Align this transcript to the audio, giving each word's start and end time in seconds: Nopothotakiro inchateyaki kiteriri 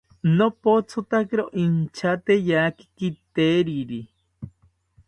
Nopothotakiro 0.37 1.45
inchateyaki 1.63 2.83
kiteriri 2.97 3.99